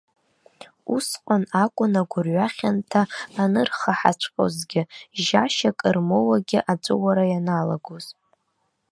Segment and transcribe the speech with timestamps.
[0.95, 3.01] Усҟан акәын агәырҩа хьанҭа
[3.41, 4.81] анырхаҳаҵәҟьозгьы,
[5.17, 8.05] жьжьашьак рмоуагьы аҵәыуара ианалагоз.